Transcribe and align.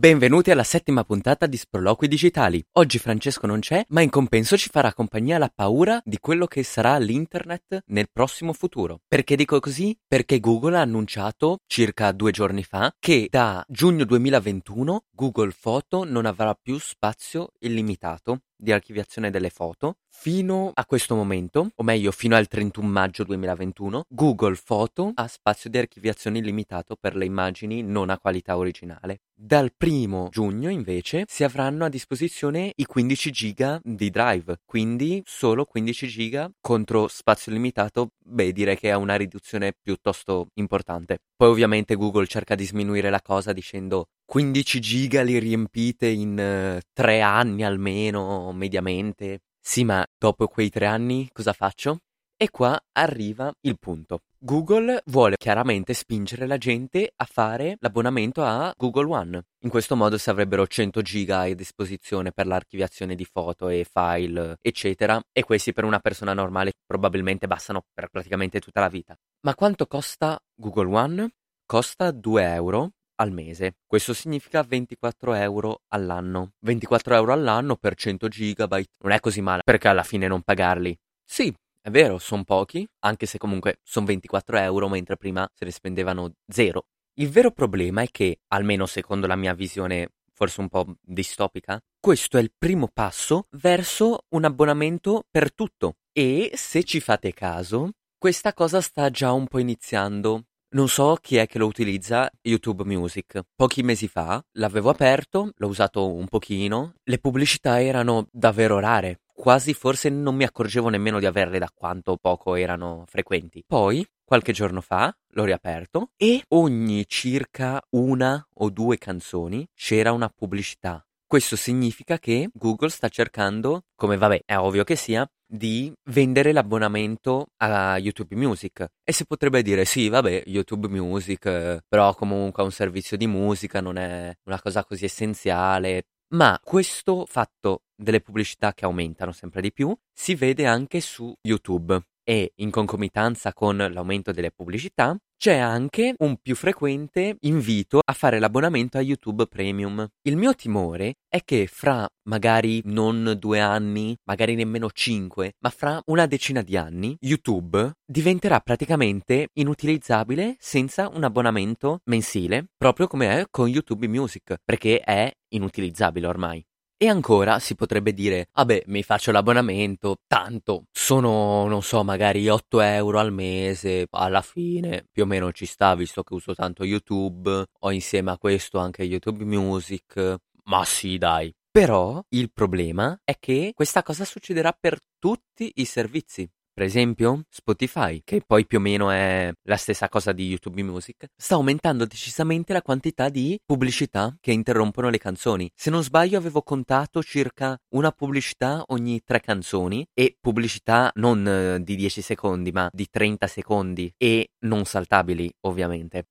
Benvenuti 0.00 0.50
alla 0.50 0.62
settima 0.62 1.04
puntata 1.04 1.44
di 1.44 1.58
Sproloqui 1.58 2.08
Digitali. 2.08 2.64
Oggi 2.78 2.98
Francesco 2.98 3.46
non 3.46 3.60
c'è, 3.60 3.84
ma 3.88 4.00
in 4.00 4.08
compenso 4.08 4.56
ci 4.56 4.70
farà 4.72 4.94
compagnia 4.94 5.36
la 5.36 5.52
paura 5.54 6.00
di 6.02 6.16
quello 6.18 6.46
che 6.46 6.62
sarà 6.62 6.96
l'internet 6.96 7.82
nel 7.88 8.08
prossimo 8.10 8.54
futuro. 8.54 9.02
Perché 9.06 9.36
dico 9.36 9.60
così? 9.60 9.94
Perché 10.08 10.40
Google 10.40 10.78
ha 10.78 10.80
annunciato 10.80 11.58
circa 11.66 12.12
due 12.12 12.30
giorni 12.30 12.64
fa 12.64 12.90
che 12.98 13.26
da 13.30 13.62
giugno 13.68 14.04
2021 14.04 15.04
Google 15.10 15.52
Photo 15.60 16.04
non 16.04 16.24
avrà 16.24 16.54
più 16.54 16.78
spazio 16.78 17.50
illimitato 17.58 18.44
di 18.60 18.72
archiviazione 18.72 19.30
delle 19.30 19.50
foto. 19.50 19.96
Fino 20.08 20.70
a 20.74 20.84
questo 20.84 21.14
momento, 21.14 21.70
o 21.74 21.82
meglio 21.82 22.10
fino 22.10 22.36
al 22.36 22.46
31 22.46 22.86
maggio 22.86 23.24
2021, 23.24 24.04
Google 24.08 24.58
Photo 24.62 25.12
ha 25.14 25.26
spazio 25.28 25.70
di 25.70 25.78
archiviazione 25.78 26.38
illimitato 26.38 26.96
per 26.96 27.16
le 27.16 27.24
immagini 27.24 27.82
non 27.82 28.10
a 28.10 28.18
qualità 28.18 28.56
originale. 28.56 29.20
Dal 29.34 29.72
primo 29.74 30.28
giugno 30.30 30.68
invece 30.68 31.24
si 31.26 31.44
avranno 31.44 31.86
a 31.86 31.88
disposizione 31.88 32.72
i 32.76 32.84
15 32.84 33.30
giga 33.30 33.80
di 33.82 34.10
drive, 34.10 34.60
quindi 34.66 35.22
solo 35.24 35.64
15 35.64 36.06
giga 36.08 36.50
contro 36.60 37.08
spazio 37.08 37.50
limitato, 37.50 38.10
beh 38.18 38.52
direi 38.52 38.76
che 38.76 38.90
è 38.90 38.94
una 38.94 39.16
riduzione 39.16 39.72
piuttosto 39.80 40.48
importante. 40.54 41.20
Poi 41.34 41.48
ovviamente 41.48 41.94
Google 41.94 42.26
cerca 42.26 42.54
di 42.54 42.66
sminuire 42.66 43.08
la 43.08 43.22
cosa 43.22 43.54
dicendo 43.54 44.08
15 44.30 44.78
giga 44.78 45.22
li 45.22 45.40
riempite 45.40 46.06
in 46.06 46.38
uh, 46.38 46.80
tre 46.92 47.20
anni 47.20 47.64
almeno, 47.64 48.52
mediamente. 48.52 49.40
Sì, 49.60 49.82
ma 49.82 50.06
dopo 50.16 50.46
quei 50.46 50.70
tre 50.70 50.86
anni 50.86 51.28
cosa 51.32 51.52
faccio? 51.52 51.98
E 52.36 52.48
qua 52.48 52.80
arriva 52.92 53.52
il 53.62 53.76
punto. 53.80 54.20
Google 54.38 55.02
vuole 55.06 55.34
chiaramente 55.36 55.94
spingere 55.94 56.46
la 56.46 56.58
gente 56.58 57.12
a 57.16 57.24
fare 57.24 57.76
l'abbonamento 57.80 58.44
a 58.44 58.72
Google 58.76 59.12
One. 59.12 59.42
In 59.64 59.68
questo 59.68 59.96
modo 59.96 60.16
si 60.16 60.30
avrebbero 60.30 60.64
100 60.64 61.02
giga 61.02 61.40
a 61.40 61.52
disposizione 61.52 62.30
per 62.30 62.46
l'archiviazione 62.46 63.16
di 63.16 63.24
foto 63.24 63.68
e 63.68 63.84
file, 63.84 64.58
eccetera, 64.62 65.20
e 65.32 65.42
questi 65.42 65.72
per 65.72 65.82
una 65.82 65.98
persona 65.98 66.34
normale 66.34 66.74
probabilmente 66.86 67.48
bastano 67.48 67.82
per 67.92 68.06
praticamente 68.06 68.60
tutta 68.60 68.78
la 68.78 68.88
vita. 68.88 69.12
Ma 69.40 69.56
quanto 69.56 69.88
costa 69.88 70.38
Google 70.54 70.94
One? 70.94 71.30
Costa 71.66 72.12
2 72.12 72.52
euro 72.54 72.90
al 73.20 73.32
mese. 73.32 73.76
Questo 73.86 74.12
significa 74.14 74.62
24 74.62 75.34
euro 75.34 75.82
all'anno. 75.88 76.52
24 76.60 77.14
euro 77.14 77.32
all'anno 77.32 77.76
per 77.76 77.94
100 77.94 78.28
gigabyte. 78.28 78.92
Non 79.04 79.12
è 79.12 79.20
così 79.20 79.40
male, 79.40 79.62
perché 79.64 79.88
alla 79.88 80.02
fine 80.02 80.26
non 80.26 80.42
pagarli. 80.42 80.96
Sì, 81.24 81.54
è 81.80 81.90
vero, 81.90 82.18
sono 82.18 82.44
pochi, 82.44 82.86
anche 83.00 83.26
se 83.26 83.38
comunque 83.38 83.78
sono 83.82 84.06
24 84.06 84.58
euro, 84.58 84.88
mentre 84.88 85.16
prima 85.16 85.48
se 85.54 85.64
ne 85.64 85.70
spendevano 85.70 86.32
zero. 86.46 86.84
Il 87.14 87.28
vero 87.28 87.50
problema 87.50 88.02
è 88.02 88.08
che, 88.10 88.40
almeno 88.48 88.86
secondo 88.86 89.26
la 89.26 89.36
mia 89.36 89.54
visione 89.54 90.08
forse 90.32 90.60
un 90.62 90.68
po' 90.68 90.86
distopica, 91.02 91.78
questo 92.00 92.38
è 92.38 92.40
il 92.40 92.50
primo 92.56 92.88
passo 92.90 93.46
verso 93.50 94.24
un 94.30 94.44
abbonamento 94.44 95.24
per 95.30 95.52
tutto. 95.52 95.96
E 96.12 96.52
se 96.54 96.82
ci 96.82 96.98
fate 97.00 97.34
caso, 97.34 97.90
questa 98.18 98.54
cosa 98.54 98.80
sta 98.80 99.10
già 99.10 99.32
un 99.32 99.46
po' 99.46 99.58
iniziando. 99.58 100.44
Non 100.72 100.88
so 100.88 101.16
chi 101.20 101.34
è 101.34 101.48
che 101.48 101.58
lo 101.58 101.66
utilizza, 101.66 102.30
YouTube 102.42 102.84
Music. 102.84 103.40
Pochi 103.56 103.82
mesi 103.82 104.06
fa 104.06 104.40
l'avevo 104.52 104.88
aperto, 104.90 105.50
l'ho 105.56 105.66
usato 105.66 106.14
un 106.14 106.28
pochino, 106.28 106.94
le 107.02 107.18
pubblicità 107.18 107.82
erano 107.82 108.28
davvero 108.30 108.78
rare, 108.78 109.22
quasi 109.32 109.74
forse 109.74 110.10
non 110.10 110.36
mi 110.36 110.44
accorgevo 110.44 110.88
nemmeno 110.88 111.18
di 111.18 111.26
averle 111.26 111.58
da 111.58 111.68
quanto 111.74 112.16
poco 112.18 112.54
erano 112.54 113.02
frequenti. 113.08 113.64
Poi, 113.66 114.06
qualche 114.24 114.52
giorno 114.52 114.80
fa, 114.80 115.12
l'ho 115.30 115.44
riaperto 115.44 116.10
e 116.16 116.44
ogni 116.50 117.04
circa 117.08 117.82
una 117.96 118.46
o 118.54 118.70
due 118.70 118.96
canzoni 118.96 119.66
c'era 119.74 120.12
una 120.12 120.28
pubblicità. 120.28 121.04
Questo 121.26 121.56
significa 121.56 122.20
che 122.20 122.48
Google 122.52 122.90
sta 122.90 123.08
cercando, 123.08 123.86
come 123.96 124.16
vabbè 124.16 124.42
è 124.44 124.56
ovvio 124.56 124.84
che 124.84 124.94
sia, 124.94 125.28
di 125.50 125.92
vendere 126.10 126.52
l'abbonamento 126.52 127.48
a 127.58 127.98
YouTube 127.98 128.36
Music. 128.36 128.86
E 129.02 129.12
si 129.12 129.26
potrebbe 129.26 129.62
dire 129.62 129.84
sì, 129.84 130.08
vabbè, 130.08 130.44
YouTube 130.46 130.88
Music, 130.88 131.46
eh, 131.46 131.80
però 131.88 132.14
comunque 132.14 132.62
è 132.62 132.66
un 132.66 132.72
servizio 132.72 133.16
di 133.16 133.26
musica, 133.26 133.80
non 133.80 133.96
è 133.96 134.32
una 134.44 134.60
cosa 134.60 134.84
così 134.84 135.06
essenziale. 135.06 136.04
Ma 136.32 136.60
questo 136.62 137.26
fatto 137.26 137.82
delle 137.96 138.20
pubblicità 138.20 138.72
che 138.72 138.84
aumentano 138.84 139.32
sempre 139.32 139.60
di 139.60 139.72
più 139.72 139.92
si 140.12 140.36
vede 140.36 140.66
anche 140.66 141.00
su 141.00 141.32
YouTube 141.42 142.00
e 142.30 142.52
in 142.58 142.70
concomitanza 142.70 143.52
con 143.52 143.76
l'aumento 143.76 144.30
delle 144.30 144.52
pubblicità 144.52 145.18
c'è 145.36 145.56
anche 145.56 146.14
un 146.18 146.36
più 146.36 146.54
frequente 146.54 147.38
invito 147.40 147.98
a 148.04 148.12
fare 148.12 148.38
l'abbonamento 148.38 148.98
a 148.98 149.00
YouTube 149.00 149.48
Premium. 149.48 150.06
Il 150.22 150.36
mio 150.36 150.54
timore 150.54 151.14
è 151.28 151.42
che 151.42 151.66
fra 151.66 152.08
magari 152.28 152.82
non 152.84 153.34
due 153.36 153.58
anni, 153.58 154.16
magari 154.28 154.54
nemmeno 154.54 154.90
cinque, 154.92 155.54
ma 155.58 155.70
fra 155.70 156.00
una 156.06 156.26
decina 156.26 156.62
di 156.62 156.76
anni, 156.76 157.16
YouTube 157.18 157.94
diventerà 158.06 158.60
praticamente 158.60 159.48
inutilizzabile 159.54 160.54
senza 160.60 161.08
un 161.08 161.24
abbonamento 161.24 161.98
mensile, 162.04 162.66
proprio 162.76 163.08
come 163.08 163.40
è 163.40 163.46
con 163.50 163.66
YouTube 163.66 164.06
Music, 164.06 164.54
perché 164.64 165.00
è 165.00 165.32
inutilizzabile 165.48 166.28
ormai. 166.28 166.64
E 167.02 167.08
ancora 167.08 167.58
si 167.60 167.74
potrebbe 167.76 168.12
dire, 168.12 168.48
vabbè, 168.52 168.82
mi 168.88 169.02
faccio 169.02 169.32
l'abbonamento, 169.32 170.16
tanto 170.26 170.84
sono, 170.92 171.66
non 171.66 171.82
so, 171.82 172.04
magari 172.04 172.46
8 172.50 172.82
euro 172.82 173.18
al 173.18 173.32
mese, 173.32 174.06
alla 174.10 174.42
fine 174.42 175.06
più 175.10 175.22
o 175.22 175.26
meno 175.26 175.50
ci 175.50 175.64
sta, 175.64 175.94
visto 175.94 176.22
che 176.22 176.34
uso 176.34 176.54
tanto 176.54 176.84
YouTube, 176.84 177.64
ho 177.78 177.90
insieme 177.90 178.32
a 178.32 178.36
questo 178.36 178.78
anche 178.78 179.02
YouTube 179.02 179.44
Music, 179.44 180.36
ma 180.64 180.84
sì, 180.84 181.16
dai. 181.16 181.50
Però 181.70 182.22
il 182.30 182.52
problema 182.52 183.18
è 183.24 183.38
che 183.38 183.72
questa 183.74 184.02
cosa 184.02 184.26
succederà 184.26 184.76
per 184.78 184.98
tutti 185.18 185.72
i 185.76 185.86
servizi. 185.86 186.46
Per 186.72 186.84
esempio, 186.84 187.42
Spotify, 187.48 188.22
che 188.24 188.42
poi 188.46 188.66
più 188.66 188.78
o 188.78 188.80
meno 188.80 189.10
è 189.10 189.52
la 189.62 189.76
stessa 189.76 190.08
cosa 190.08 190.32
di 190.32 190.46
YouTube 190.46 190.82
Music, 190.82 191.26
sta 191.36 191.54
aumentando 191.54 192.06
decisamente 192.06 192.72
la 192.72 192.80
quantità 192.80 193.28
di 193.28 193.58
pubblicità 193.64 194.34
che 194.40 194.52
interrompono 194.52 195.10
le 195.10 195.18
canzoni. 195.18 195.70
Se 195.74 195.90
non 195.90 196.02
sbaglio 196.02 196.38
avevo 196.38 196.62
contato 196.62 197.22
circa 197.22 197.76
una 197.94 198.12
pubblicità 198.12 198.82
ogni 198.88 199.20
tre 199.24 199.40
canzoni 199.40 200.06
e 200.14 200.36
pubblicità 200.40 201.10
non 201.14 201.46
eh, 201.46 201.82
di 201.82 201.96
10 201.96 202.22
secondi 202.22 202.70
ma 202.72 202.88
di 202.92 203.08
30 203.10 203.46
secondi 203.46 204.12
e 204.16 204.50
non 204.60 204.84
saltabili 204.84 205.52
ovviamente. 205.62 206.26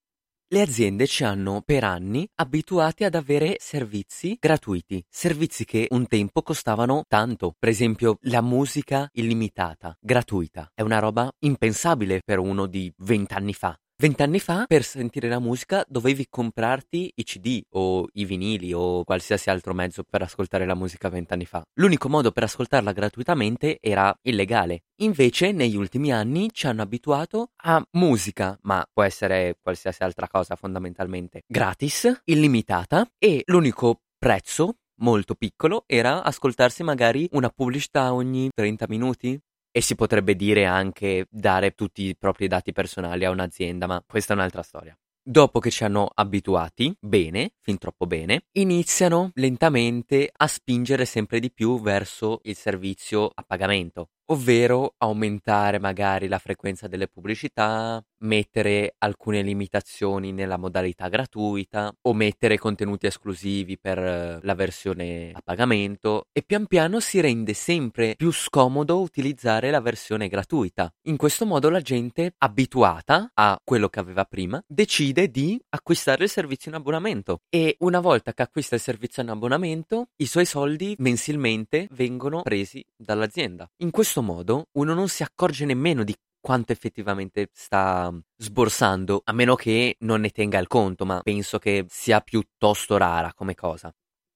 Le 0.51 0.61
aziende 0.61 1.05
ci 1.05 1.23
hanno 1.23 1.61
per 1.63 1.83
anni 1.83 2.27
abituati 2.37 3.03
ad 3.03 3.13
avere 3.13 3.57
servizi 3.59 4.35
gratuiti, 4.39 5.05
servizi 5.07 5.63
che 5.63 5.85
un 5.91 6.07
tempo 6.07 6.41
costavano 6.41 7.03
tanto. 7.07 7.53
Per 7.59 7.69
esempio, 7.69 8.17
la 8.21 8.41
musica 8.41 9.07
illimitata, 9.13 9.95
gratuita. 10.01 10.71
È 10.73 10.81
una 10.81 10.97
roba 10.97 11.31
impensabile 11.41 12.21
per 12.25 12.39
uno 12.39 12.65
di 12.65 12.91
vent'anni 12.97 13.53
fa. 13.53 13.79
Vent'anni 14.01 14.39
fa 14.39 14.63
per 14.65 14.85
sentire 14.85 15.27
la 15.27 15.39
musica 15.39 15.83
dovevi 15.85 16.27
comprarti 16.29 17.11
i 17.15 17.23
CD 17.25 17.59
o 17.71 18.07
i 18.13 18.23
vinili 18.23 18.71
o 18.71 19.03
qualsiasi 19.03 19.49
altro 19.49 19.73
mezzo 19.73 20.05
per 20.09 20.21
ascoltare 20.21 20.65
la 20.65 20.73
musica 20.73 21.09
vent'anni 21.09 21.43
fa. 21.43 21.61
L'unico 21.73 22.07
modo 22.07 22.31
per 22.31 22.43
ascoltarla 22.43 22.93
gratuitamente 22.93 23.77
era 23.81 24.17
illegale. 24.21 24.83
Invece 25.01 25.51
negli 25.51 25.75
ultimi 25.75 26.13
anni 26.13 26.47
ci 26.53 26.67
hanno 26.67 26.81
abituato 26.81 27.49
a 27.57 27.85
musica, 27.97 28.57
ma 28.61 28.87
può 28.89 29.03
essere 29.03 29.57
qualsiasi 29.61 30.01
altra 30.01 30.29
cosa 30.29 30.55
fondamentalmente, 30.55 31.41
gratis, 31.45 32.21
illimitata 32.23 33.05
e 33.17 33.43
l'unico 33.47 33.99
prezzo 34.17 34.75
molto 35.01 35.35
piccolo 35.35 35.83
era 35.87 36.23
ascoltarsi 36.23 36.83
magari 36.83 37.27
una 37.31 37.49
pubblicità 37.49 38.13
ogni 38.13 38.49
30 38.53 38.85
minuti, 38.87 39.39
e 39.71 39.81
si 39.81 39.95
potrebbe 39.95 40.35
dire 40.35 40.65
anche 40.65 41.27
dare 41.29 41.71
tutti 41.71 42.03
i 42.03 42.15
propri 42.15 42.47
dati 42.47 42.71
personali 42.71 43.25
a 43.25 43.29
un'azienda, 43.29 43.87
ma 43.87 44.03
questa 44.05 44.33
è 44.33 44.35
un'altra 44.35 44.63
storia. 44.63 44.97
Dopo 45.21 45.59
che 45.59 45.69
ci 45.69 45.83
hanno 45.83 46.09
abituati, 46.13 46.95
bene, 46.99 47.53
fin 47.61 47.77
troppo 47.77 48.07
bene, 48.07 48.45
iniziano 48.53 49.31
lentamente 49.35 50.29
a 50.35 50.47
spingere 50.47 51.05
sempre 51.05 51.39
di 51.39 51.51
più 51.51 51.79
verso 51.81 52.39
il 52.43 52.55
servizio 52.55 53.29
a 53.33 53.43
pagamento 53.43 54.09
ovvero 54.31 54.93
aumentare 54.97 55.79
magari 55.79 56.27
la 56.27 56.39
frequenza 56.39 56.87
delle 56.87 57.07
pubblicità, 57.07 58.03
mettere 58.19 58.95
alcune 58.99 59.41
limitazioni 59.41 60.31
nella 60.31 60.57
modalità 60.57 61.07
gratuita 61.07 61.93
o 62.01 62.13
mettere 62.13 62.57
contenuti 62.57 63.05
esclusivi 63.05 63.77
per 63.77 63.97
eh, 63.97 64.39
la 64.41 64.55
versione 64.55 65.31
a 65.33 65.41
pagamento 65.43 66.27
e 66.31 66.43
pian 66.43 66.65
piano 66.65 66.99
si 66.99 67.19
rende 67.19 67.53
sempre 67.53 68.15
più 68.15 68.31
scomodo 68.31 68.99
utilizzare 69.01 69.71
la 69.71 69.81
versione 69.81 70.27
gratuita. 70.27 70.91
In 71.03 71.17
questo 71.17 71.45
modo 71.45 71.69
la 71.69 71.81
gente 71.81 72.33
abituata 72.37 73.31
a 73.33 73.59
quello 73.63 73.89
che 73.89 73.99
aveva 73.99 74.25
prima 74.25 74.61
decide 74.67 75.29
di 75.29 75.59
acquistare 75.69 76.23
il 76.23 76.29
servizio 76.29 76.71
in 76.71 76.77
abbonamento 76.77 77.41
e 77.49 77.75
una 77.79 77.99
volta 77.99 78.33
che 78.33 78.41
acquista 78.41 78.75
il 78.75 78.81
servizio 78.81 79.23
in 79.23 79.29
abbonamento 79.29 80.07
i 80.17 80.25
suoi 80.25 80.45
soldi 80.45 80.95
mensilmente 80.99 81.87
vengono 81.91 82.41
presi 82.41 82.85
dall'azienda. 82.95 83.69
In 83.77 83.91
questo 83.91 84.18
modo 84.21 84.67
uno 84.73 84.93
non 84.93 85.07
si 85.07 85.23
accorge 85.23 85.65
nemmeno 85.65 86.03
di 86.03 86.15
quanto 86.39 86.71
effettivamente 86.71 87.49
sta 87.53 88.13
sborsando, 88.37 89.21
a 89.25 89.33
meno 89.33 89.55
che 89.55 89.95
non 89.99 90.21
ne 90.21 90.29
tenga 90.29 90.57
il 90.59 90.67
conto, 90.67 91.05
ma 91.05 91.19
penso 91.21 91.59
che 91.59 91.85
sia 91.89 92.21
piuttosto 92.21 92.97
rara 92.97 93.33
come 93.33 93.55
cosa. 93.55 93.91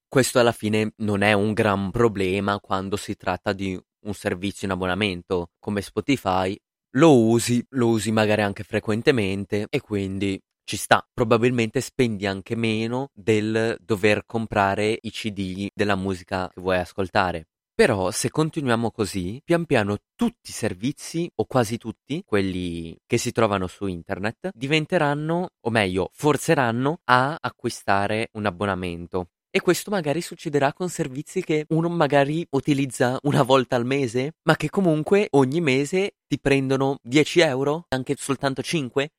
Questo 0.08 0.40
alla 0.40 0.52
fine 0.52 0.94
non 0.98 1.22
è 1.22 1.34
un 1.34 1.54
gran 1.54 1.90
problema 1.92 2.60
quando 2.60 2.98
si 2.98 3.16
tratta 3.16 3.54
di 3.54 3.80
un 4.06 4.14
servizio 4.14 4.68
in 4.68 4.74
abbonamento 4.74 5.52
come 5.60 5.82
Spotify. 5.82 6.56
Lo 6.96 7.18
usi, 7.18 7.66
lo 7.70 7.88
usi 7.88 8.12
magari 8.12 8.44
anche 8.44 8.64
frequentemente 8.64 9.66
e 9.70 9.82
quindi 9.82 10.40
ci 10.64 10.78
sta. 10.78 11.04
Probabilmente 11.12 11.82
spendi 11.82 12.28
anche 12.28 12.56
meno 12.56 13.10
del 13.14 13.76
dover 13.80 14.26
comprare 14.26 14.98
i 15.02 15.10
CD 15.10 15.68
della 15.74 15.96
musica 15.96 16.50
che 16.54 16.62
vuoi 16.62 16.78
ascoltare. 16.78 17.48
Però 17.75 18.12
se 18.12 18.30
continuiamo 18.30 18.92
così, 18.92 19.42
pian 19.44 19.66
piano 19.66 19.98
tutti 20.14 20.52
i 20.52 20.54
servizi, 20.54 21.28
o 21.34 21.46
quasi 21.46 21.78
tutti, 21.78 22.22
quelli 22.24 22.96
che 23.08 23.18
si 23.18 23.31
trovano 23.31 23.66
su 23.66 23.88
internet, 23.88 24.52
diventeranno, 24.54 25.50
o 25.60 25.70
meglio, 25.72 26.12
forzeranno 26.14 27.00
a 27.06 27.36
acquistare 27.42 28.30
un 28.34 28.46
abbonamento. 28.46 29.30
E 29.50 29.60
questo 29.62 29.90
magari 29.90 30.22
succederà 30.22 30.72
con 30.72 30.88
servizi 30.88 31.44
che 31.44 31.66
uno 31.70 31.90
magari 31.90 32.46
utilizza 32.52 33.18
una 33.24 33.42
volta 33.42 33.75
al 33.75 33.86
mese, 33.86 34.34
ma 34.44 34.56
che 34.56 34.70
comunque 34.70 35.28
ogni 35.31 35.60
mese 35.60 36.18
ti 36.28 36.40
prendono 36.40 36.98
10 37.02 37.40
euro, 37.40 37.86
anche 37.90 38.14
soltanto 38.16 38.62
5. 38.62 39.10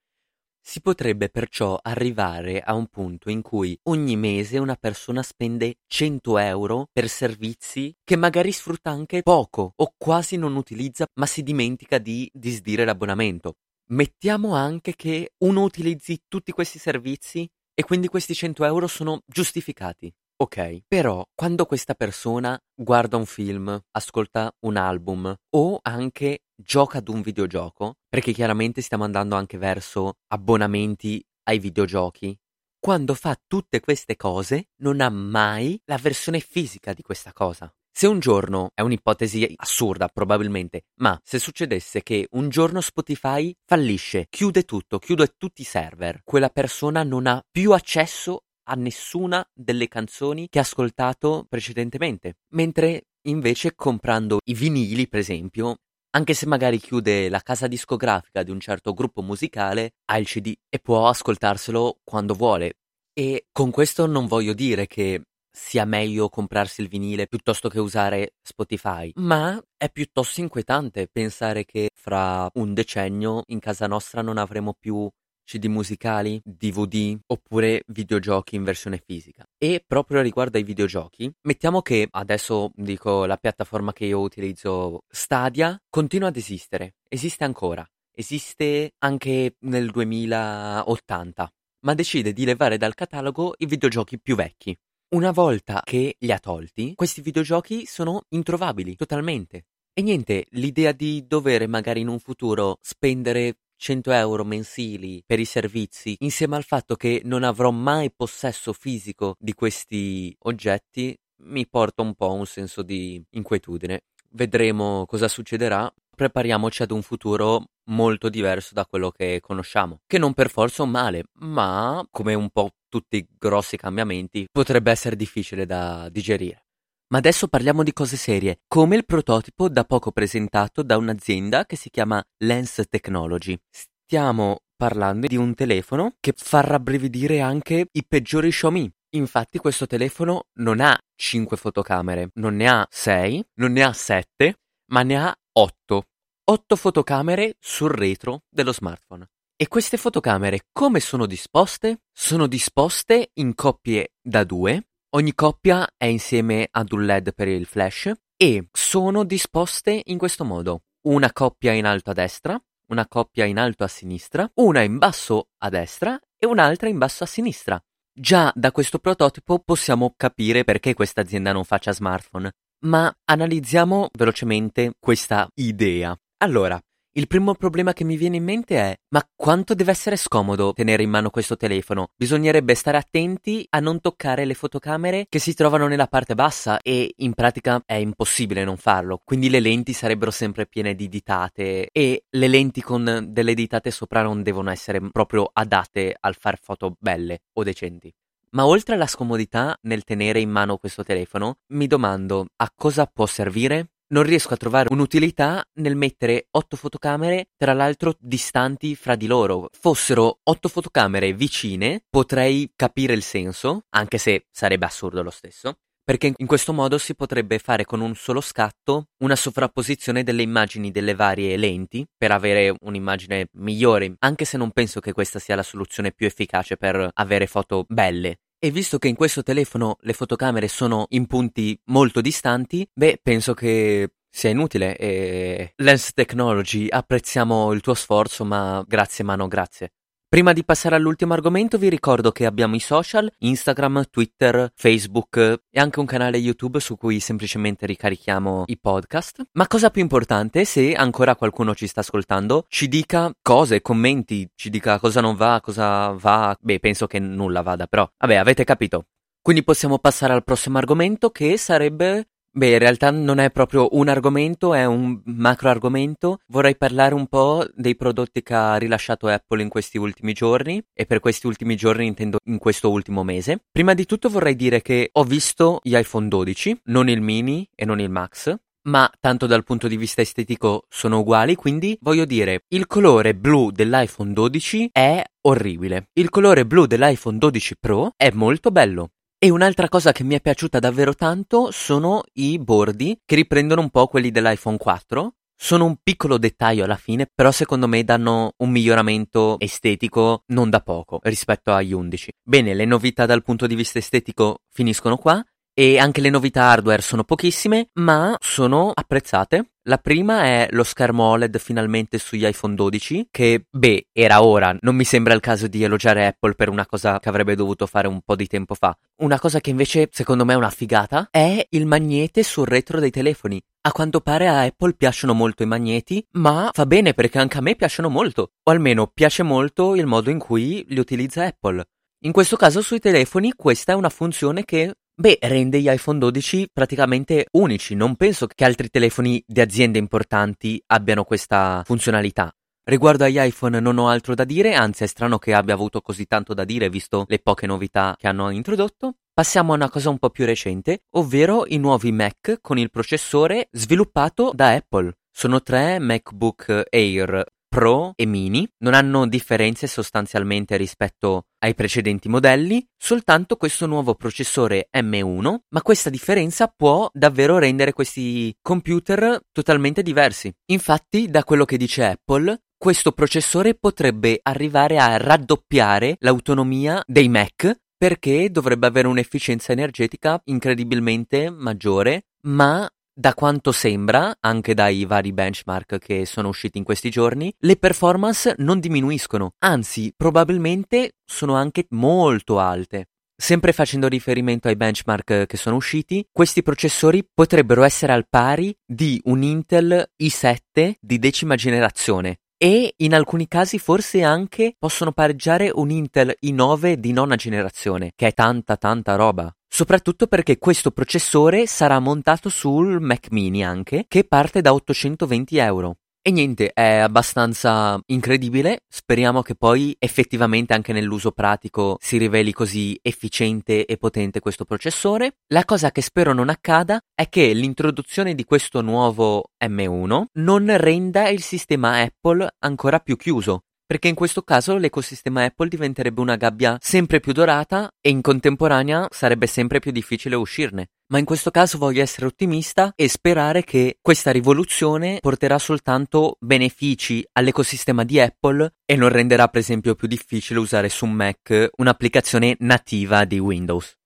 Si 0.67 0.81
potrebbe 0.81 1.29
perciò 1.29 1.79
arrivare 1.81 2.63
a 2.63 2.73
un 2.73 2.87
punto 2.87 3.29
in 3.29 3.43
cui 3.43 3.79
ogni 3.83 4.17
mese 4.17 4.57
una 4.57 4.77
persona 4.77 5.23
spende 5.23 5.75
100 5.87 6.39
euro 6.39 6.87
per 6.91 7.11
servizi 7.11 7.95
che 8.03 8.17
magari 8.17 8.51
sfrutta 8.51 8.89
anche 8.89 9.21
poco 9.21 9.75
o 9.77 9.95
quasi 9.95 10.37
non 10.39 10.57
utilizza, 10.57 11.05
ma 11.17 11.27
si 11.27 11.43
dimentica 11.43 11.99
di 11.99 12.31
disdire 12.33 12.87
l'abbonamento. 12.87 13.57
Mettiamo 13.91 14.55
anche 14.55 14.95
che 14.97 15.35
uno 15.45 15.63
utilizzi 15.65 16.23
tutti 16.29 16.51
questi 16.51 16.79
servizi 16.79 17.47
e 17.75 17.85
quindi 17.85 18.09
questi 18.09 18.35
100 18.35 18.65
euro 18.65 18.87
sono 18.87 19.21
giustificati. 19.27 20.11
Ok, 20.37 20.85
però 20.89 21.23
quando 21.35 21.67
questa 21.67 21.95
persona 21.95 22.59
guarda 22.75 23.19
un 23.19 23.27
film, 23.27 23.79
ascolta 23.93 24.51
un 24.61 24.77
album 24.77 25.33
o 25.51 25.79
anche 25.83 26.41
gioca 26.57 26.99
ad 26.99 27.09
un 27.09 27.21
videogioco, 27.21 27.97
perché 28.09 28.33
chiaramente 28.33 28.81
stiamo 28.81 29.05
andando 29.05 29.35
anche 29.37 29.59
verso 29.59 30.19
abbonamenti 30.29 31.25
ai 31.45 31.59
videogiochi, 31.59 32.39
quando 32.79 33.15
fa 33.15 33.39
tutte 33.47 33.81
queste 33.81 34.17
cose 34.17 34.69
non 34.83 35.01
ha 35.01 35.09
mai 35.09 35.81
la 35.87 35.97
versione 35.97 36.41
fisica 36.41 36.93
di 36.93 37.03
questa 37.03 37.33
cosa. 37.33 37.73
Se 37.97 38.07
un 38.09 38.19
giorno, 38.19 38.73
è 38.75 38.81
un'ipotesi 38.81 39.55
assurda 39.57 40.09
probabilmente, 40.09 40.87
ma 40.97 41.19
se 41.23 41.39
succedesse 41.39 42.03
che 42.03 42.27
un 42.33 42.49
giorno 42.49 42.81
Spotify 42.81 43.55
fallisce, 43.65 44.27
chiude 44.29 44.65
tutto, 44.65 44.99
chiude 44.99 45.35
tutti 45.39 45.63
i 45.63 45.65
server, 45.65 46.21
quella 46.25 46.49
persona 46.49 47.05
non 47.05 47.29
ha 47.29 47.41
più 47.49 47.73
accesso 47.73 48.47
a 48.65 48.75
nessuna 48.75 49.49
delle 49.55 49.89
canzoni 49.89 50.49
che 50.49 50.59
ha 50.59 50.63
ascoltato 50.63 51.47
precedentemente. 51.49 52.39
Mentre 52.55 53.07
invece 53.27 53.75
comprando 53.75 54.41
i 54.45 54.55
vinili, 54.55 55.09
per 55.09 55.21
esempio, 55.21 55.79
anche 56.15 56.33
se 56.35 56.47
magari 56.47 56.79
chiude 56.79 57.29
la 57.29 57.41
casa 57.41 57.67
discografica 57.67 58.43
di 58.43 58.51
un 58.51 58.61
certo 58.61 58.95
gruppo 58.95 59.21
musicale, 59.21 59.95
ha 60.07 60.19
il 60.19 60.27
CD 60.27 60.55
e 60.69 60.79
può 60.79 61.09
ascoltarselo 61.09 62.01
quando 62.05 62.35
vuole. 62.35 62.75
E 63.13 63.47
con 63.51 63.71
questo 63.71 64.07
non 64.07 64.27
voglio 64.27 64.55
dire 64.55 64.87
che 64.87 65.23
sia 65.51 65.85
meglio 65.85 66.29
comprarsi 66.29 66.83
il 66.83 66.89
vinile 66.89 67.27
piuttosto 67.27 67.69
che 67.69 67.79
usare 67.81 68.35
Spotify, 68.43 69.11
ma 69.17 69.61
è 69.77 69.91
piuttosto 69.91 70.41
inquietante 70.41 71.09
pensare 71.11 71.65
che 71.65 71.91
fra 71.95 72.49
un 72.55 72.75
decennio 72.75 73.43
in 73.47 73.59
casa 73.59 73.87
nostra 73.87 74.23
non 74.23 74.39
avremo 74.39 74.75
più 74.79 75.09
CD 75.45 75.67
musicali, 75.67 76.41
DVD 76.45 77.19
oppure 77.27 77.83
videogiochi 77.87 78.57
in 78.57 78.65
versione 78.65 79.01
fisica. 79.05 79.45
E 79.59 79.85
proprio 79.87 80.21
riguardo 80.21 80.57
ai 80.57 80.65
videogiochi, 80.65 81.31
mettiamo 81.43 81.83
che 81.83 82.09
adesso 82.11 82.73
dico 82.75 83.27
la 83.27 83.37
piattaforma 83.37 83.93
che 83.93 84.07
io 84.07 84.21
utilizzo, 84.21 85.05
Stadia, 85.09 85.81
continua 85.89 86.29
ad 86.29 86.37
esistere, 86.37 86.95
esiste 87.09 87.45
ancora, 87.45 87.87
esiste 88.15 88.95
anche 88.99 89.57
nel 89.61 89.91
2080, 89.91 91.53
ma 91.81 91.95
decide 91.95 92.33
di 92.33 92.45
levare 92.45 92.79
dal 92.79 92.95
catalogo 92.95 93.55
i 93.59 93.67
videogiochi 93.67 94.19
più 94.19 94.35
vecchi. 94.37 94.77
Una 95.15 95.31
volta 95.31 95.83
che 95.85 96.17
li 96.19 96.33
ha 96.33 96.39
tolti, 96.39 96.95
questi 96.95 97.21
videogiochi 97.21 97.87
sono 97.87 98.23
introvabili 98.31 98.97
totalmente. 98.97 99.67
E 99.93 100.03
niente, 100.03 100.47
l'idea 100.51 100.91
di 100.91 101.25
dover 101.25 101.69
magari 101.69 102.01
in 102.01 102.09
un 102.09 102.19
futuro 102.19 102.79
spendere 102.81 103.59
100 103.77 104.13
euro 104.13 104.45
mensili 104.45 105.23
per 105.27 105.41
i 105.41 105.45
servizi, 105.45 106.17
insieme 106.21 106.57
al 106.57 106.65
fatto 106.65 106.97
che 106.97 107.23
non 107.25 107.43
avrò 107.43 107.71
mai 107.71 108.13
possesso 108.13 108.73
fisico 108.73 109.35
di 109.39 109.55
questi 109.55 110.35
oggetti, 110.41 111.17
mi 111.45 111.67
porta 111.67 112.03
un 112.03 112.15
po' 112.15 112.33
un 112.33 112.47
senso 112.47 112.83
di 112.83 113.23
inquietudine. 113.31 114.03
Vedremo 114.31 115.05
cosa 115.07 115.29
succederà. 115.29 115.93
Prepariamoci 116.15 116.83
ad 116.83 116.93
un 116.93 117.03
futuro 117.03 117.65
molto 117.87 118.29
diverso 118.29 118.73
da 118.73 118.87
quello 118.87 119.11
che 119.11 119.41
conosciamo, 119.41 120.01
che 120.07 120.19
non 120.19 120.33
per 120.33 120.49
forza 120.49 120.83
è 120.83 120.87
un 120.87 120.93
male, 120.93 121.25
ma 121.41 122.07
come 122.11 122.35
un 122.35 122.51
po' 122.51 122.71
tutti 122.89 123.17
i 123.17 123.27
grossi 123.37 123.77
cambiamenti 123.77 124.47
potrebbe 124.51 124.93
essere 124.93 125.17
difficile 125.17 125.67
da 125.67 126.09
digerire. 126.09 126.64
Ma 127.09 127.19
adesso 127.19 127.49
parliamo 127.49 127.83
di 127.83 127.93
cose 127.93 128.17
serie, 128.17 128.61
come 128.67 128.97
il 128.97 129.05
prototipo 129.05 129.69
da 129.69 129.85
poco 129.85 130.11
presentato 130.11 130.83
da 130.83 130.97
un'azienda 130.97 131.67
che 131.67 131.77
si 131.77 131.91
chiama 131.91 132.25
Lens 132.39 132.83
Technology. 132.89 133.59
Stiamo 133.71 134.61
parlando 134.75 135.27
di 135.27 135.37
un 135.37 135.55
telefono 135.55 136.15
che 136.19 136.33
fa 136.35 136.61
rabbrividire 136.61 137.41
anche 137.41 137.89
i 137.93 138.05
peggiori 138.07 138.51
Xiaomi. 138.51 138.91
Infatti 139.11 139.59
questo 139.59 139.87
telefono 139.87 140.47
non 140.55 140.81
ha 140.81 140.99
5 141.15 141.57
fotocamere, 141.57 142.31
non 142.35 142.57
ne 142.57 142.69
ha 142.69 142.87
6, 142.91 143.45
non 143.55 143.73
ne 143.73 143.85
ha 143.85 143.93
7, 143.93 144.59
ma 144.87 145.03
ne 145.03 145.17
ha 145.17 145.37
8. 145.53 146.05
8 146.47 146.77
fotocamere 146.77 147.57
sul 147.61 147.91
retro 147.91 148.43
dello 148.51 148.73
smartphone. 148.73 149.29
E 149.57 149.69
queste 149.69 149.99
fotocamere 149.99 150.67
come 150.73 150.99
sono 151.01 151.27
disposte? 151.27 152.01
Sono 152.13 152.49
disposte 152.49 153.31
in 153.35 153.55
coppie 153.55 154.15
da 154.21 154.43
due 154.43 154.89
Ogni 155.15 155.33
coppia 155.33 155.89
è 155.97 156.07
insieme 156.07 156.67
ad 156.73 156.91
un 156.91 157.05
LED 157.05 157.35
per 157.35 157.47
il 157.47 157.67
flash 157.67 158.11
e 158.37 158.67
sono 158.73 159.23
disposte 159.23 160.03
in 160.07 160.19
questo 160.19 160.45
modo. 160.45 160.83
Una 161.03 161.33
coppia 161.33 161.71
in 161.71 161.87
alto 161.87 162.11
a 162.11 162.15
destra, 162.15 162.61
una 162.89 163.07
coppia 163.07 163.45
in 163.45 163.57
alto 163.57 163.85
a 163.85 163.89
sinistra, 163.89 164.51
una 164.55 164.83
in 164.83 164.99
basso 164.99 165.51
a 165.59 165.69
destra 165.69 166.19
e 166.37 166.47
un'altra 166.47 166.89
in 166.89 166.99
basso 166.99 167.23
a 167.23 167.29
sinistra. 167.29 167.81
Già 168.13 168.51
da 168.57 168.73
questo 168.73 168.99
prototipo 168.99 169.61
possiamo 169.61 170.15
capire 170.17 170.65
perché 170.65 170.95
questa 170.95 171.21
azienda 171.21 171.53
non 171.53 171.63
faccia 171.63 171.93
smartphone, 171.93 172.51
ma 172.81 173.17
analizziamo 173.25 174.09
velocemente 174.19 174.95
questa 174.99 175.49
idea. 175.55 176.19
Allora, 176.39 176.77
il 177.17 177.29
primo 177.29 177.55
problema 177.55 177.93
che 177.93 178.03
mi 178.03 178.17
viene 178.17 178.37
in 178.37 178.45
mente 178.45 178.77
è 178.77 178.99
ma 179.11 179.25
quanto 179.37 179.75
deve 179.75 179.93
essere 179.93 180.17
scomodo 180.17 180.73
tenere 180.73 181.05
in 181.05 181.11
mano 181.11 181.31
questo 181.31 181.57
telefono? 181.57 182.09
Bisognerebbe 182.17 182.75
stare 182.75 182.97
attenti 182.97 183.65
a 183.71 183.79
non 183.79 184.01
toccare 184.01 184.45
le 184.45 184.55
fotocamere 184.55 185.27
che 185.29 185.39
si 185.39 185.55
trovano 185.55 185.87
nella 185.87 186.09
parte 186.09 186.35
bassa 186.35 186.81
e 186.81 187.15
in 187.19 187.35
pratica 187.35 187.81
è 187.87 187.95
impossibile 187.95 188.65
non 188.65 188.77
farlo. 188.77 189.21
Quindi 189.25 189.49
le 189.49 189.61
lenti 189.61 189.93
sarebbero 189.93 190.33
sempre 190.33 190.67
piene 190.67 190.97
di 190.97 191.09
ditate 191.09 191.89
e 191.93 192.25
le 192.29 192.49
lenti 192.49 192.83
con 192.83 193.29
delle 193.29 193.55
ditate 193.55 193.93
sopra 193.93 194.23
non 194.23 194.43
devono 194.43 194.71
essere 194.71 195.01
proprio 195.13 195.49
adatte 195.53 196.17
al 196.19 196.35
far 196.35 196.59
foto 196.61 196.97
belle 196.99 197.43
o 197.53 197.63
decenti. 197.63 198.13
Ma 198.51 198.67
oltre 198.67 198.97
alla 198.97 199.07
scomodità 199.07 199.77
nel 199.83 200.03
tenere 200.03 200.41
in 200.41 200.51
mano 200.51 200.79
questo 200.79 201.05
telefono, 201.05 201.59
mi 201.69 201.87
domando 201.87 202.47
a 202.57 202.73
cosa 202.75 203.07
può 203.07 203.27
servire? 203.27 203.94
Non 204.15 204.23
riesco 204.23 204.55
a 204.55 204.57
trovare 204.57 204.93
un'utilità 204.93 205.65
nel 205.81 205.97
mettere 205.97 206.47
otto 206.53 206.77
fotocamere, 206.77 207.49
tra 207.57 207.73
l'altro 207.73 208.15
distanti 208.21 208.95
fra 208.95 209.17
di 209.17 209.27
loro. 209.27 209.69
Fossero 209.73 210.39
otto 210.45 210.69
fotocamere 210.69 211.33
vicine, 211.33 212.05
potrei 212.09 212.71
capire 212.77 213.13
il 213.13 213.23
senso, 213.23 213.87
anche 213.91 214.19
se 214.19 214.47
sarebbe 214.53 214.87
assurdo 214.87 215.21
lo 215.21 215.31
stesso. 215.31 215.79
Perché 216.05 216.33
in 216.37 216.47
questo 216.47 216.73
modo 216.73 216.97
si 216.99 217.17
potrebbe 217.17 217.59
fare 217.59 217.85
con 217.85 218.01
un 218.01 218.15
solo 218.15 218.41
scatto 218.41 219.09
una 219.25 219.35
sovrapposizione 219.35 220.23
delle 220.23 220.43
immagini 220.43 220.93
delle 220.93 221.15
varie 221.15 221.57
lenti 221.57 222.07
per 222.17 222.31
avere 222.31 222.73
un'immagine 222.79 223.49
migliore, 223.55 224.15
anche 224.19 224.45
se 224.45 224.59
non 224.59 224.71
penso 224.71 225.01
che 225.01 225.13
questa 225.13 225.41
sia 225.41 225.57
la 225.57 225.63
soluzione 225.63 226.13
più 226.13 226.27
efficace 226.27 226.77
per 226.77 227.09
avere 227.15 227.47
foto 227.47 227.85
belle. 227.89 228.41
E 228.65 228.71
visto 228.71 228.97
che 228.97 229.09
in 229.09 229.15
questo 229.15 229.43
telefono 229.43 229.99
le 230.01 230.15
fotocamere 230.15 230.69
sono 230.69 231.05
in 231.11 231.27
punti 231.27 231.79
molto 231.89 232.23
distanti, 232.23 232.89
beh, 232.95 233.21
penso 233.23 233.53
che 233.53 234.13
sia 234.31 234.49
inutile 234.49 234.97
e 234.97 235.75
Lens 235.77 236.15
Technology 236.15 236.87
apprezziamo 236.89 237.73
il 237.73 237.83
tuo 237.83 237.93
sforzo, 237.93 238.43
ma 238.47 238.83
grazie 238.89 239.23
mano, 239.23 239.49
grazie. 239.49 239.91
Prima 240.35 240.53
di 240.53 240.65
passare 240.65 240.97
all'ultimo 240.97 241.33
argomento 241.33 241.79
vi 241.79 241.89
ricordo 241.89 242.33
che 242.33 242.45
abbiamo 242.45 242.75
i 242.75 242.81
social, 242.81 243.33
Instagram, 243.39 244.07
Twitter, 244.11 244.73
Facebook 244.75 245.37
e 245.71 245.79
anche 245.79 246.01
un 246.01 246.07
canale 246.07 246.39
YouTube 246.39 246.81
su 246.81 246.97
cui 246.97 247.21
semplicemente 247.21 247.87
ricarichiamo 247.87 248.65
i 248.67 248.77
podcast. 248.77 249.45
Ma 249.53 249.69
cosa 249.69 249.91
più 249.91 250.03
importante, 250.03 250.65
se 250.65 250.93
ancora 250.93 251.37
qualcuno 251.37 251.73
ci 251.77 251.87
sta 251.87 252.01
ascoltando, 252.01 252.65
ci 252.67 252.89
dica 252.89 253.33
cose, 253.43 253.81
commenti, 253.81 254.51
ci 254.57 254.71
dica 254.71 254.99
cosa 254.99 255.21
non 255.21 255.37
va, 255.37 255.61
cosa 255.63 256.11
va. 256.11 256.59
Beh, 256.61 256.81
penso 256.81 257.07
che 257.07 257.21
nulla 257.21 257.63
vada, 257.63 257.87
però 257.87 258.05
vabbè, 258.19 258.35
avete 258.35 258.65
capito. 258.65 259.05
Quindi 259.41 259.63
possiamo 259.63 260.01
passare 260.01 260.33
al 260.33 260.43
prossimo 260.43 260.79
argomento 260.79 261.31
che 261.31 261.57
sarebbe 261.59 262.31
Beh, 262.57 262.71
in 262.71 262.79
realtà 262.79 263.11
non 263.11 263.41
è 263.41 263.51
proprio 263.51 263.89
un 263.97 264.07
argomento, 264.07 264.75
è 264.75 264.85
un 264.85 265.21
macro 265.25 265.71
argomento. 265.71 266.39
Vorrei 266.47 266.77
parlare 266.77 267.13
un 267.13 267.27
po' 267.27 267.67
dei 267.75 267.97
prodotti 267.97 268.45
che 268.45 268.55
ha 268.55 268.77
rilasciato 268.77 269.27
Apple 269.27 269.61
in 269.61 269.69
questi 269.69 269.99
ultimi 269.99 270.35
giorni 270.35 270.81
e 270.95 271.05
per 271.05 271.19
questi 271.19 271.49
ultimi 271.49 271.75
giorni 271.75 272.07
intendo 272.07 272.39
in 272.45 272.59
questo 272.59 272.93
ultimo 272.93 273.25
mese. 273.25 273.65
Prima 273.73 273.93
di 273.93 274.07
tutto 274.07 274.29
vorrei 274.29 274.55
dire 274.55 274.83
che 274.83 275.09
ho 275.11 275.25
visto 275.25 275.81
gli 275.83 275.97
iPhone 275.97 276.29
12, 276.29 276.83
non 276.85 277.09
il 277.09 277.21
mini 277.21 277.69
e 277.75 277.85
non 277.85 277.99
il 277.99 278.09
Max, 278.09 278.57
ma 278.83 279.11
tanto 279.19 279.47
dal 279.47 279.65
punto 279.65 279.89
di 279.89 279.97
vista 279.97 280.21
estetico 280.21 280.85
sono 280.89 281.19
uguali, 281.19 281.57
quindi 281.57 281.99
voglio 282.03 282.25
dire, 282.25 282.67
il 282.69 282.87
colore 282.87 283.35
blu 283.35 283.73
dell'iPhone 283.73 284.33
12 284.33 284.91
è 284.93 285.25
orribile. 285.41 286.09
Il 286.13 286.29
colore 286.29 286.65
blu 286.65 286.87
dell'iPhone 286.87 287.39
12 287.39 287.77
Pro 287.81 288.13
è 288.17 288.31
molto 288.33 288.71
bello. 288.71 289.11
E 289.45 289.51
un'altra 289.51 289.91
cosa 289.91 290.11
che 290.11 290.25
mi 290.25 290.35
è 290.35 290.41
piaciuta 290.41 290.79
davvero 290.79 291.15
tanto 291.15 291.71
sono 291.71 292.23
i 292.33 292.59
bordi 292.59 293.21
che 293.27 293.35
riprendono 293.35 293.83
un 293.83 293.91
po' 293.91 294.07
quelli 294.07 294.31
dell'iPhone 294.31 294.79
4. 294.79 295.35
Sono 295.55 295.85
un 295.85 295.97
piccolo 296.03 296.39
dettaglio 296.39 296.85
alla 296.85 296.97
fine, 296.97 297.27
però 297.31 297.51
secondo 297.51 297.87
me 297.87 298.05
danno 298.05 298.55
un 298.57 298.71
miglioramento 298.71 299.57
estetico 299.59 300.45
non 300.47 300.71
da 300.71 300.81
poco 300.81 301.21
rispetto 301.25 301.75
agli 301.75 301.93
11. 301.93 302.33
Bene, 302.43 302.73
le 302.73 302.87
novità 302.87 303.27
dal 303.27 303.43
punto 303.43 303.67
di 303.67 303.75
vista 303.75 303.99
estetico 303.99 304.61
finiscono 304.71 305.19
qua 305.19 305.45
e 305.75 305.99
anche 305.99 306.21
le 306.21 306.31
novità 306.31 306.63
hardware 306.63 307.03
sono 307.03 307.25
pochissime, 307.25 307.89
ma 307.95 308.37
sono 308.41 308.93
apprezzate. 308.95 309.71
La 309.87 309.99
prima 309.99 310.45
è 310.45 310.69
lo 310.71 310.83
schermo 310.83 311.25
OLED 311.25 311.59
finalmente 311.59 312.19
sugli 312.19 312.47
iPhone 312.47 312.75
12, 312.75 313.29
che 313.31 313.67
beh, 313.69 314.07
era 314.13 314.43
ora, 314.43 314.75
non 314.81 314.95
mi 314.95 315.05
sembra 315.05 315.35
il 315.35 315.41
caso 315.41 315.67
di 315.67 315.83
elogiare 315.83 316.27
Apple 316.27 316.55
per 316.55 316.71
una 316.71 316.87
cosa 316.87 317.21
che 317.21 317.29
avrebbe 317.29 317.55
dovuto 317.55 317.87
fare 317.87 318.09
un 318.09 318.23
po' 318.23 318.35
di 318.35 318.47
tempo 318.47 318.75
fa. 318.75 318.97
Una 319.17 319.39
cosa 319.39 319.61
che 319.61 319.69
invece 319.69 320.09
secondo 320.11 320.47
me 320.47 320.55
è 320.55 320.57
una 320.57 320.71
figata 320.71 321.29
è 321.31 321.67
il 321.69 321.85
magnete 321.85 322.43
sul 322.43 322.67
retro 322.67 322.99
dei 322.99 323.11
telefoni. 323.11 323.61
A 323.83 323.93
quanto 323.93 324.23
pare 324.23 324.49
a 324.49 324.63
Apple 324.63 324.95
piacciono 324.95 325.35
molto 325.35 325.63
i 325.63 325.67
magneti, 325.67 326.27
ma 326.33 326.71
fa 326.73 326.87
bene 326.87 327.13
perché 327.13 327.39
anche 327.39 327.59
a 327.59 327.61
me 327.61 327.77
piacciono 327.77 328.09
molto, 328.09 328.53
o 328.63 328.71
almeno 328.71 329.09
piace 329.09 329.43
molto 329.43 329.95
il 329.95 330.07
modo 330.07 330.31
in 330.31 330.39
cui 330.39 330.83
li 330.89 330.99
utilizza 330.99 331.45
Apple. 331.45 331.85
In 332.25 332.33
questo 332.33 332.57
caso 332.57 332.81
sui 332.81 333.01
telefoni 333.01 333.53
questa 333.55 333.93
è 333.93 333.95
una 333.95 334.09
funzione 334.09 334.65
che 334.65 334.95
Beh, 335.15 335.39
rende 335.43 335.79
gli 335.79 335.91
iPhone 335.91 336.19
12 336.19 336.71
praticamente 336.73 337.47
unici, 337.53 337.95
non 337.95 338.17
penso 338.17 338.47
che 338.47 338.65
altri 338.65 338.89
telefoni 338.89 339.45
di 339.47 339.61
aziende 339.61 339.99
importanti 339.99 340.83
abbiano 340.87 341.23
questa 341.25 341.83
funzionalità. 341.85 342.51
Riguardo 342.83 343.25
agli 343.25 343.39
iPhone 343.39 343.79
non 343.79 343.99
ho 343.99 344.09
altro 344.09 344.35
da 344.35 344.45
dire, 344.45 344.75
anzi 344.75 345.05
è 345.05 345.07
strano 345.07 345.39
che 345.39 345.53
abbia 345.53 345.75
avuto 345.75 346.01
così 346.01 346.27
tanto 346.27 346.55
da 346.55 346.65
dire 346.65 346.89
visto 346.89 347.27
le 347.29 347.41
poche 347.41 347.67
novità 347.67 348.17
che 348.19 348.27
hanno 348.27 348.49
introdotto. 348.49 349.17
Passiamo 349.33 349.73
a 349.73 349.77
una 349.77 349.91
cosa 349.91 350.09
un 350.09 350.19
po' 350.19 350.31
più 350.31 350.47
recente, 350.47 351.03
ovvero 351.11 351.65
i 351.67 351.77
nuovi 351.77 352.11
Mac 352.11 352.59
con 352.63 352.79
il 352.79 352.91
processore 352.91 353.69
sviluppato 353.71 354.51
da 354.55 354.73
Apple. 354.73 355.13
Sono 355.31 355.63
tre 355.63 355.99
MacBook 355.99 356.87
Air 356.91 357.45
Pro 357.75 358.13
e 358.15 358.25
Mini 358.25 358.65
non 358.85 358.95
hanno 358.95 359.27
differenze 359.27 359.89
sostanzialmente 359.89 360.77
rispetto 360.77 361.47
ai 361.59 361.75
precedenti 361.75 362.29
modelli, 362.29 362.87
soltanto 362.97 363.57
questo 363.57 363.87
nuovo 363.87 364.15
processore 364.15 364.89
M1, 364.97 365.57
ma 365.71 365.83
questa 365.83 366.09
differenza 366.09 366.69
può 366.69 367.11
davvero 367.13 367.59
rendere 367.59 367.93
questi 367.93 368.57
computer 368.63 369.41
totalmente 369.51 370.03
diversi. 370.05 370.55
Infatti, 370.67 371.29
da 371.29 371.43
quello 371.43 371.65
che 371.65 371.77
dice 371.77 372.05
Apple, 372.05 372.57
questo 372.79 373.11
processore 373.11 373.75
potrebbe 373.75 374.39
arrivare 374.41 375.01
a 375.01 375.17
raddoppiare 375.17 376.15
l'autonomia 376.21 377.03
dei 377.05 377.29
Mac 377.29 377.77
perché 377.97 378.53
dovrebbe 378.53 378.87
avere 378.87 379.09
un'efficienza 379.09 379.73
energetica 379.73 380.41
incredibilmente 380.45 381.51
maggiore, 381.51 382.27
ma 382.47 382.89
da 383.17 383.33
quanto 383.33 383.71
sembra, 383.71 384.37
anche 384.41 384.75
dai 384.75 385.05
vari 385.05 385.33
benchmark 385.33 385.99
che 385.99 386.27
sono 386.27 386.49
usciti 386.49 386.79
in 386.79 386.85
questi 386.85 387.11
giorni, 387.11 387.55
le 387.61 387.77
performance 387.77 388.57
non 388.59 388.81
diminuiscono, 388.81 389.53
anzi 389.61 390.13
probabilmente 390.17 391.13
sono 391.25 391.55
anche 391.55 391.87
molto 391.91 392.59
alte. 392.59 393.07
Sempre 393.37 393.73
facendo 393.73 394.09
riferimento 394.09 394.69
ai 394.69 394.77
benchmark 394.77 395.47
che 395.47 395.57
sono 395.57 395.77
usciti, 395.77 396.27
questi 396.33 396.63
processori 396.63 397.27
potrebbero 397.33 397.85
essere 397.85 398.13
al 398.13 398.27
pari 398.29 398.77
di 398.85 399.21
un 399.25 399.43
Intel 399.43 400.11
i7 400.21 400.95
di 401.01 401.19
decima 401.19 401.55
generazione 401.55 402.39
e 402.57 402.95
in 402.97 403.15
alcuni 403.15 403.47
casi 403.49 403.79
forse 403.79 404.23
anche 404.23 404.75
possono 404.79 405.13
pareggiare 405.13 405.71
un 405.73 405.91
Intel 405.91 406.35
i9 406.43 406.95
di 406.95 407.13
nona 407.13 407.37
generazione, 407.37 408.13
che 408.15 408.29
è 408.29 408.33
tanta 408.33 408.77
tanta 408.77 409.17
roba 409.17 409.55
soprattutto 409.75 410.29
perché 410.29 410.57
questo 410.57 410.93
processore 410.93 411.67
sarà 411.67 411.99
montato 411.99 412.49
sul 412.49 413.01
Mac 413.01 413.33
mini 413.33 413.65
anche, 413.65 414.05
che 414.07 414.23
parte 414.23 414.61
da 414.61 414.73
820 414.73 415.57
euro. 415.57 415.97
E 416.23 416.31
niente, 416.31 416.71
è 416.73 416.99
abbastanza 416.99 418.01
incredibile, 418.07 418.83
speriamo 418.89 419.43
che 419.43 419.57
poi 419.57 419.95
effettivamente 419.99 420.75
anche 420.75 420.93
nell'uso 420.93 421.33
pratico 421.33 421.99
si 422.01 422.19
riveli 422.19 422.53
così 422.53 422.97
efficiente 423.03 423.85
e 423.85 423.97
potente 423.97 424.39
questo 424.39 424.65
processore. 424.65 425.39
La 425.49 425.65
cosa 425.65 425.91
che 425.91 426.03
spero 426.03 426.33
non 426.33 426.51
accada 426.51 427.01
è 427.13 427.29
che 427.29 427.53
l'introduzione 427.53 428.37
di 428.37 428.45
questo 428.45 428.81
nuovo 428.81 429.51
M1 429.63 430.23
non 430.35 430.77
renda 430.79 431.29
il 431.29 431.43
sistema 431.43 431.99
Apple 432.01 432.49
ancora 432.61 433.01
più 433.01 433.17
chiuso, 433.17 433.65
perché 433.87 434.09
in 434.09 434.15
questo 434.15 434.43
caso 434.43 434.77
l'ecosistema 434.77 435.45
Apple 435.45 435.69
diventerebbe 435.69 436.21
una 436.21 436.37
gabbia 436.37 436.79
sempre 436.81 437.21
più 437.21 437.33
dorata 437.33 437.91
e 438.01 438.11
in 438.11 438.21
contemporanea 438.21 439.09
sarebbe 439.11 439.47
sempre 439.47 439.81
più 439.81 439.91
difficile 439.91 440.37
uscirne. 440.37 440.89
Ma 441.09 441.19
in 441.19 441.25
questo 441.25 441.51
caso 441.51 441.77
voglio 441.79 442.03
essere 442.03 442.27
ottimista 442.27 442.93
e 442.97 443.09
sperare 443.09 443.63
che 443.63 443.99
questa 444.01 444.31
rivoluzione 444.31 445.19
porterà 445.21 445.59
soltanto 445.59 446.37
benefici 446.41 447.27
all'ecosistema 447.33 448.05
di 448.05 448.19
Apple 448.21 448.73
e 448.85 448.97
non 448.97 449.11
renderà 449.11 449.49
per 449.49 449.61
esempio 449.61 449.95
più 449.95 450.09
difficile 450.09 450.59
usare 450.59 450.89
su 450.89 451.07
Mac 451.07 451.71
un'applicazione 451.77 452.57
nativa 452.61 453.25
di 453.25 453.39
Windows. 453.39 453.97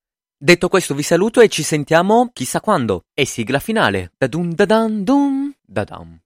Detto 0.41 0.69
questo 0.69 0.95
vi 0.95 1.03
saluto 1.03 1.41
e 1.41 1.49
ci 1.49 1.63
sentiamo 1.63 2.29
chissà 2.31 2.61
quando. 2.61 3.03
E 3.13 3.25
sigla 3.25 3.59
finale. 3.59 4.13
Da 4.17 4.27
dun 4.27 4.53
da 4.55 4.63
dan 4.65 5.03
dun 5.03 5.53
da 5.61 5.83
dam. 5.83 6.17